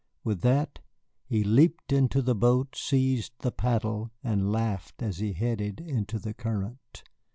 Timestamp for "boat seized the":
2.33-3.51